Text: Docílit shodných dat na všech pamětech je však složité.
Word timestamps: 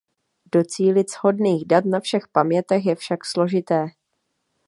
Docílit 0.51 1.09
shodných 1.11 1.65
dat 1.67 1.85
na 1.85 1.99
všech 1.99 2.27
pamětech 2.27 2.85
je 2.85 2.95
však 2.95 3.25
složité. 3.25 3.87